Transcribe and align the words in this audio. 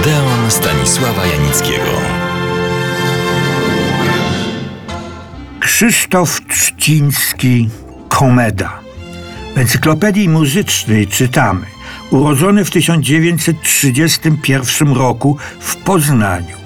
Odeon 0.00 0.50
Stanisława 0.50 1.26
Janickiego. 1.26 1.84
Krzysztof 5.60 6.40
Trzciński 6.48 7.68
Komeda. 8.08 8.80
W 9.54 9.58
encyklopedii 9.58 10.28
muzycznej 10.28 11.06
czytamy 11.06 11.66
urodzony 12.10 12.64
w 12.64 12.70
1931 12.70 14.92
roku 14.92 15.36
w 15.60 15.76
Poznaniu. 15.76 16.56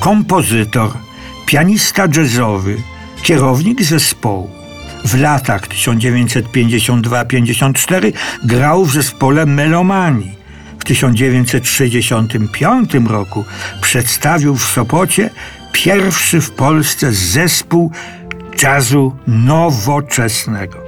Kompozytor, 0.00 0.90
pianista 1.46 2.06
jazzowy, 2.16 2.76
kierownik 3.22 3.82
zespołu. 3.82 4.50
W 5.04 5.20
latach 5.20 5.68
1952-54 5.68 8.12
grał 8.44 8.84
w 8.84 8.92
zespole 8.92 9.46
Melomani. 9.46 10.39
W 10.80 10.84
1965 10.84 12.94
roku 13.08 13.44
przedstawił 13.80 14.56
w 14.56 14.64
Sopocie 14.64 15.30
pierwszy 15.72 16.40
w 16.40 16.50
Polsce 16.50 17.12
zespół 17.12 17.92
jazzu 18.62 19.16
nowoczesnego. 19.26 20.78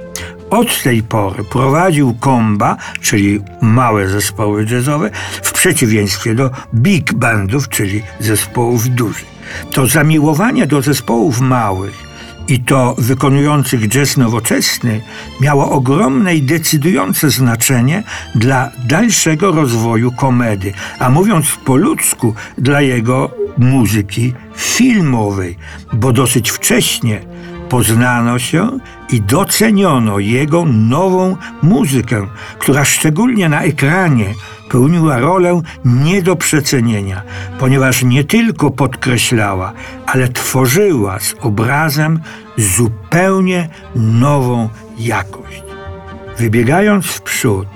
Od 0.49 0.83
tej 0.83 1.03
pory 1.03 1.43
prowadził 1.43 2.13
komba, 2.13 2.77
czyli 3.01 3.39
małe 3.61 4.09
zespoły 4.09 4.65
jazzowe, 4.71 5.09
w 5.43 5.51
przeciwieństwie 5.51 6.35
do 6.35 6.51
big 6.75 7.13
bandów, 7.13 7.69
czyli 7.69 8.03
zespołów 8.19 8.89
dużych. 8.89 9.33
To 9.71 9.87
zamiłowanie 9.87 10.67
do 10.67 10.81
zespołów 10.81 11.39
małych 11.39 12.12
i 12.47 12.59
to 12.59 12.95
wykonujących 12.97 13.87
jazz 13.87 14.17
nowoczesny 14.17 15.01
miało 15.41 15.71
ogromne 15.71 16.35
i 16.35 16.41
decydujące 16.41 17.29
znaczenie 17.29 18.03
dla 18.35 18.71
dalszego 18.87 19.51
rozwoju 19.51 20.11
komedy, 20.11 20.73
a 20.99 21.09
mówiąc 21.09 21.45
po 21.65 21.75
ludzku, 21.75 22.33
dla 22.57 22.81
jego 22.81 23.31
muzyki 23.57 24.33
filmowej, 24.55 25.57
bo 25.93 26.11
dosyć 26.11 26.51
wcześnie 26.51 27.32
poznano 27.69 28.39
się 28.39 28.79
i 29.09 29.21
doceniono 29.21 30.19
jego 30.19 30.65
nową 30.65 31.37
muzykę, 31.61 32.27
która 32.59 32.85
szczególnie 32.85 33.49
na 33.49 33.61
ekranie 33.61 34.25
pełniła 34.69 35.19
rolę 35.19 35.61
nie 35.85 36.21
do 36.21 36.35
przecenienia, 36.35 37.21
ponieważ 37.59 38.03
nie 38.03 38.23
tylko 38.23 38.71
podkreślała, 38.71 39.73
ale 40.05 40.27
tworzyła 40.27 41.19
z 41.19 41.35
obrazem 41.41 42.19
zupełnie 42.57 43.69
nową 43.95 44.69
jakość. 44.99 45.63
Wybiegając 46.37 47.05
w 47.05 47.21
przód, 47.21 47.67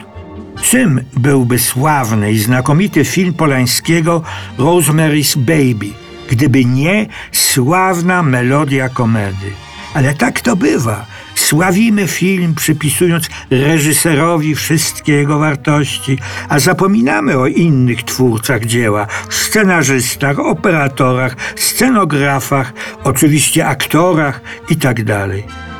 czym 0.62 1.02
byłby 1.14 1.60
sławny 1.60 2.32
i 2.32 2.40
znakomity 2.40 3.06
film 3.06 3.34
Polańskiego 3.34 4.22
Rosemary's 4.58 5.38
Baby, 5.38 5.94
gdyby 6.30 6.66
nie 6.66 7.06
sławna 7.32 8.24
melodia 8.24 8.90
komedy? 8.90 9.67
Ale 9.98 10.14
tak 10.14 10.42
to 10.42 10.56
bywa. 10.56 11.06
Sławimy 11.36 12.08
film, 12.08 12.56
przypisując 12.56 13.30
reżyserowi 13.52 14.56
wszystkie 14.56 15.14
jego 15.14 15.40
wartości, 15.40 16.18
a 16.50 16.60
zapominamy 16.60 17.38
o 17.38 17.48
innych 17.48 18.04
twórcach 18.04 18.66
dzieła, 18.66 19.08
scenarzystach, 19.30 20.40
operatorach, 20.40 21.36
scenografach, 21.56 22.74
oczywiście 23.04 23.68
aktorach 23.68 24.42
itd. 24.70 25.28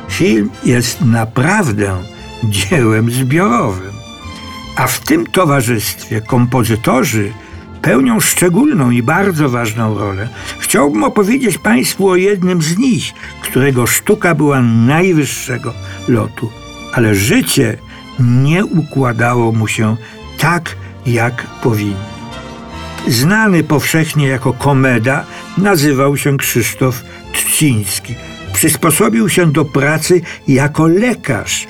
Film 0.08 0.50
jest 0.64 1.00
naprawdę 1.00 1.96
dziełem 2.44 3.10
zbiorowym. 3.10 3.92
A 4.76 4.86
w 4.86 5.00
tym 5.00 5.26
towarzystwie 5.26 6.20
kompozytorzy 6.20 7.32
pełnią 7.82 8.20
szczególną 8.20 8.90
i 8.90 9.02
bardzo 9.02 9.48
ważną 9.48 9.98
rolę. 9.98 10.28
Chciałbym 10.58 11.04
opowiedzieć 11.04 11.58
Państwu 11.58 12.08
o 12.08 12.16
jednym 12.16 12.62
z 12.62 12.78
nich, 12.78 13.12
którego 13.42 13.86
sztuka 13.86 14.34
była 14.34 14.62
najwyższego 14.62 15.74
lotu, 16.08 16.50
ale 16.92 17.14
życie 17.14 17.76
nie 18.20 18.64
układało 18.64 19.52
mu 19.52 19.68
się 19.68 19.96
tak, 20.38 20.76
jak 21.06 21.46
powinno. 21.62 22.18
Znany 23.06 23.64
powszechnie 23.64 24.26
jako 24.26 24.52
komeda, 24.52 25.24
nazywał 25.58 26.16
się 26.16 26.36
Krzysztof 26.36 27.02
Trzciński. 27.32 28.14
Przysposobił 28.52 29.28
się 29.28 29.52
do 29.52 29.64
pracy 29.64 30.20
jako 30.48 30.86
lekarz. 30.86 31.66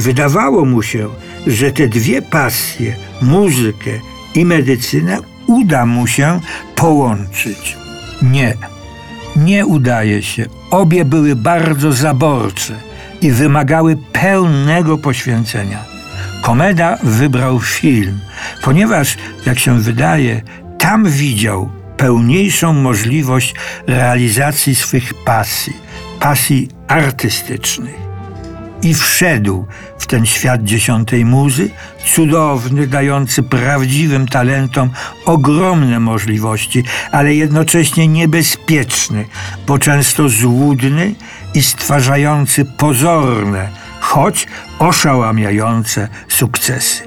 Wydawało 0.00 0.64
mu 0.64 0.82
się, 0.82 1.08
że 1.46 1.72
te 1.72 1.88
dwie 1.88 2.22
pasje, 2.22 2.96
muzykę 3.22 3.90
i 4.34 4.44
medycynę, 4.44 5.18
uda 5.52 5.86
mu 5.86 6.06
się 6.06 6.40
połączyć. 6.76 7.76
Nie, 8.22 8.54
nie 9.36 9.66
udaje 9.66 10.22
się. 10.22 10.46
Obie 10.70 11.04
były 11.04 11.36
bardzo 11.36 11.92
zaborcze 11.92 12.74
i 13.20 13.30
wymagały 13.30 13.96
pełnego 14.12 14.98
poświęcenia. 14.98 15.78
Komeda 16.42 16.98
wybrał 17.02 17.60
film, 17.60 18.20
ponieważ, 18.62 19.16
jak 19.46 19.58
się 19.58 19.80
wydaje, 19.80 20.42
tam 20.78 21.10
widział 21.10 21.70
pełniejszą 21.96 22.72
możliwość 22.72 23.54
realizacji 23.86 24.74
swych 24.74 25.14
pasji, 25.24 25.76
pasji 26.20 26.68
artystycznych 26.88 28.11
i 28.82 28.94
wszedł 28.94 29.66
w 29.98 30.06
ten 30.06 30.26
świat 30.26 30.64
dziesiątej 30.64 31.24
muzy, 31.24 31.70
cudowny, 32.14 32.86
dający 32.86 33.42
prawdziwym 33.42 34.28
talentom 34.28 34.90
ogromne 35.24 36.00
możliwości, 36.00 36.84
ale 37.12 37.34
jednocześnie 37.34 38.08
niebezpieczny, 38.08 39.24
bo 39.66 39.78
często 39.78 40.28
złudny 40.28 41.14
i 41.54 41.62
stwarzający 41.62 42.64
pozorne, 42.64 43.68
choć 44.00 44.46
oszałamiające 44.78 46.08
sukcesy. 46.28 47.02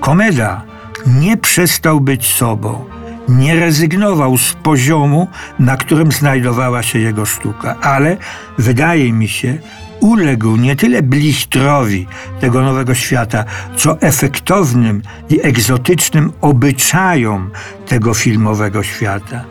Komeda 0.00 0.62
nie 1.06 1.36
przestał 1.36 2.00
być 2.00 2.26
sobą 2.26 2.84
nie 3.30 3.54
rezygnował 3.54 4.38
z 4.38 4.52
poziomu, 4.52 5.28
na 5.58 5.76
którym 5.76 6.12
znajdowała 6.12 6.82
się 6.82 6.98
jego 6.98 7.26
sztuka, 7.26 7.76
ale 7.80 8.16
wydaje 8.58 9.12
mi 9.12 9.28
się, 9.28 9.58
uległ 10.00 10.56
nie 10.56 10.76
tyle 10.76 11.02
blichtrowi 11.02 12.06
tego 12.40 12.62
nowego 12.62 12.94
świata, 12.94 13.44
co 13.76 14.00
efektownym 14.00 15.02
i 15.30 15.40
egzotycznym 15.42 16.32
obyczajom 16.40 17.50
tego 17.86 18.14
filmowego 18.14 18.82
świata. 18.82 19.44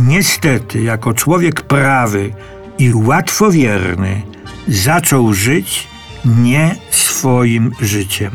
Niestety, 0.00 0.82
jako 0.82 1.14
człowiek 1.14 1.62
prawy 1.62 2.34
i 2.78 2.92
łatwowierny, 2.94 4.22
zaczął 4.68 5.34
żyć 5.34 5.88
nie 6.24 6.74
swoim 6.90 7.72
życiem. 7.80 8.30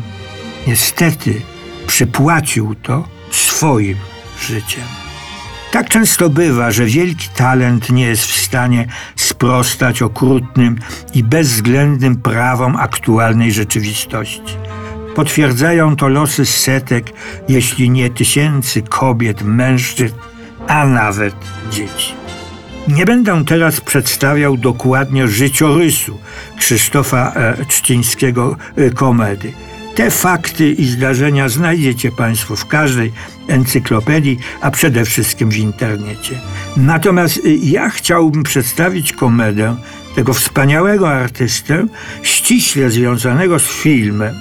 Niestety, 0.67 1.41
przypłacił 1.87 2.75
to 2.75 3.07
swoim 3.31 3.97
życiem. 4.41 5.10
Tak 5.71 5.89
często 5.89 6.29
bywa, 6.29 6.71
że 6.71 6.85
wielki 6.85 7.29
talent 7.35 7.89
nie 7.89 8.05
jest 8.05 8.25
w 8.25 8.41
stanie 8.41 8.87
sprostać 9.15 10.01
okrutnym 10.01 10.79
i 11.13 11.23
bezwzględnym 11.23 12.15
prawom 12.15 12.75
aktualnej 12.75 13.51
rzeczywistości. 13.51 14.57
Potwierdzają 15.15 15.95
to 15.95 16.07
losy 16.07 16.45
setek, 16.45 17.05
jeśli 17.49 17.89
nie 17.89 18.09
tysięcy 18.09 18.81
kobiet, 18.81 19.41
mężczyzn, 19.41 20.15
a 20.67 20.85
nawet 20.85 21.35
dzieci. 21.71 22.13
Nie 22.87 23.05
będę 23.05 23.45
teraz 23.45 23.81
przedstawiał 23.81 24.57
dokładnie 24.57 25.27
życiorysu 25.27 26.17
Krzysztofa 26.57 27.33
e, 27.33 27.65
Czcińskiego 27.65 28.55
e, 28.75 28.89
komedy. 28.89 29.53
Te 29.95 30.11
fakty 30.11 30.71
i 30.71 30.85
zdarzenia 30.85 31.49
znajdziecie 31.49 32.11
Państwo 32.11 32.55
w 32.55 32.65
każdej 32.65 33.11
encyklopedii, 33.47 34.39
a 34.61 34.71
przede 34.71 35.05
wszystkim 35.05 35.49
w 35.49 35.57
internecie. 35.57 36.39
Natomiast 36.77 37.37
y, 37.37 37.57
ja 37.63 37.89
chciałbym 37.89 38.43
przedstawić 38.43 39.13
komedę 39.13 39.75
tego 40.15 40.33
wspaniałego 40.33 41.09
artystę, 41.09 41.85
ściśle 42.23 42.89
związanego 42.89 43.59
z 43.59 43.67
filmem, 43.67 44.35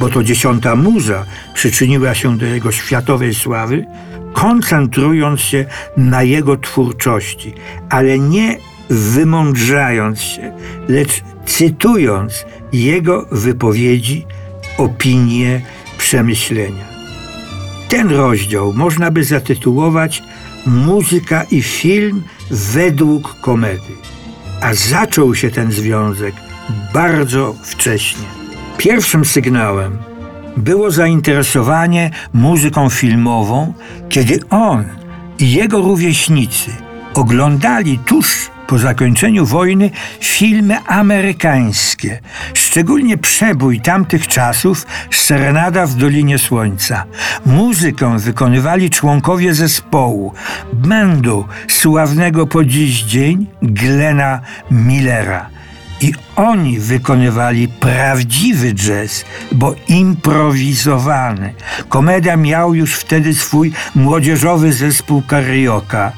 bo 0.00 0.08
to 0.08 0.22
dziesiąta 0.22 0.76
muza 0.76 1.24
przyczyniła 1.54 2.14
się 2.14 2.38
do 2.38 2.46
jego 2.46 2.72
światowej 2.72 3.34
sławy, 3.34 3.86
koncentrując 4.32 5.40
się 5.40 5.64
na 5.96 6.22
jego 6.22 6.56
twórczości, 6.56 7.54
ale 7.88 8.18
nie 8.18 8.58
wymądrzając 8.90 10.20
się, 10.20 10.52
lecz 10.88 11.22
cytując 11.46 12.44
jego 12.72 13.26
wypowiedzi, 13.32 14.26
opinie, 14.78 15.60
przemyślenia. 15.98 16.84
Ten 17.88 18.10
rozdział 18.10 18.72
można 18.72 19.10
by 19.10 19.24
zatytułować 19.24 20.22
Muzyka 20.66 21.42
i 21.50 21.62
film 21.62 22.22
według 22.50 23.40
komedy. 23.40 23.92
A 24.60 24.74
zaczął 24.74 25.34
się 25.34 25.50
ten 25.50 25.72
związek 25.72 26.34
bardzo 26.94 27.54
wcześnie. 27.62 28.26
Pierwszym 28.78 29.24
sygnałem 29.24 29.98
było 30.56 30.90
zainteresowanie 30.90 32.10
muzyką 32.32 32.90
filmową, 32.90 33.74
kiedy 34.08 34.40
on 34.50 34.84
i 35.38 35.52
jego 35.52 35.80
rówieśnicy 35.80 36.70
oglądali 37.14 37.98
tuż 37.98 38.50
po 38.66 38.78
zakończeniu 38.78 39.46
wojny 39.46 39.90
filmy 40.20 40.78
amerykańskie, 40.86 42.20
szczególnie 42.54 43.18
przebój 43.18 43.80
tamtych 43.80 44.28
czasów 44.28 44.86
Serenada 45.10 45.86
w 45.86 45.94
Dolinie 45.94 46.38
Słońca. 46.38 47.04
Muzykę 47.46 48.18
wykonywali 48.18 48.90
członkowie 48.90 49.54
zespołu, 49.54 50.32
bandu 50.72 51.44
sławnego 51.68 52.46
po 52.46 52.64
dziś 52.64 53.02
dzień 53.02 53.46
Glena 53.62 54.40
Millera. 54.70 55.55
I 56.00 56.12
oni 56.36 56.78
wykonywali 56.78 57.68
prawdziwy 57.68 58.74
jazz, 58.74 59.24
bo 59.52 59.74
improwizowany. 59.88 61.54
Komedia 61.88 62.36
miał 62.36 62.74
już 62.74 62.94
wtedy 62.94 63.34
swój 63.34 63.72
młodzieżowy 63.94 64.72
zespół 64.72 65.22
karaoke 65.22 66.12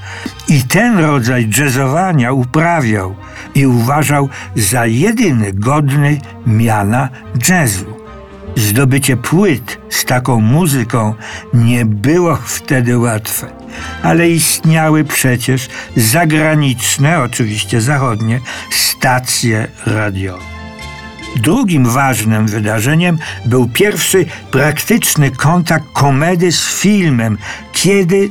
i 0.48 0.62
ten 0.62 0.98
rodzaj 0.98 1.50
jazzowania 1.58 2.32
uprawiał 2.32 3.14
i 3.54 3.66
uważał 3.66 4.28
za 4.56 4.86
jedyny 4.86 5.52
godny 5.52 6.20
miana 6.46 7.08
jazzu. 7.48 7.97
Zdobycie 8.56 9.16
płyt 9.16 9.78
z 9.88 10.04
taką 10.04 10.40
muzyką 10.40 11.14
nie 11.54 11.84
było 11.84 12.36
wtedy 12.36 12.98
łatwe, 12.98 13.46
ale 14.02 14.30
istniały 14.30 15.04
przecież 15.04 15.68
zagraniczne, 15.96 17.20
oczywiście 17.20 17.80
zachodnie, 17.80 18.40
stacje 18.70 19.68
radiowe. 19.86 20.58
Drugim 21.36 21.86
ważnym 21.86 22.46
wydarzeniem 22.46 23.18
był 23.46 23.68
pierwszy 23.68 24.26
praktyczny 24.50 25.30
kontakt 25.30 25.84
komedy 25.92 26.52
z 26.52 26.80
filmem, 26.80 27.38
kiedy, 27.72 28.30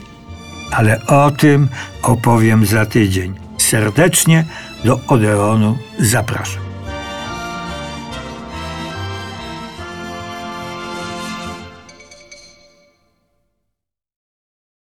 ale 0.71 1.05
o 1.05 1.31
tym 1.31 1.67
opowiem 2.01 2.65
za 2.65 2.85
tydzień. 2.85 3.33
Serdecznie 3.57 4.45
do 4.83 4.99
Odeonu 5.07 5.77
zapraszam. 5.99 6.66